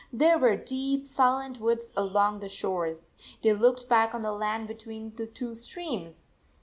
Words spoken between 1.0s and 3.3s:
silent woods along the shores.